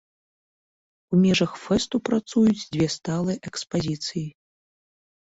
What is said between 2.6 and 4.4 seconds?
дзве сталыя экспазіцыі.